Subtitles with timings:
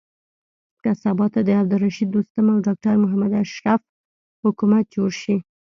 [0.81, 3.81] که سبا ته د عبدالرشيد دوستم او ډاکټر محمد اشرف
[4.43, 5.35] حکومت جوړ شي.